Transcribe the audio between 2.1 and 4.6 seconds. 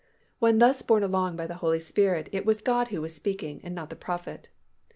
it was God who was speaking and not the prophet.